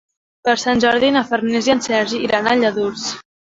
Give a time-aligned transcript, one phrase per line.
[0.47, 3.07] Per Sant Jordi na Farners i en Sergi iran a Lladurs.